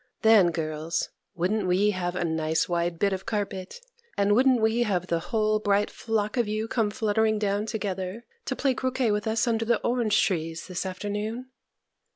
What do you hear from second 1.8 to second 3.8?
have a nice wide bit of carpet?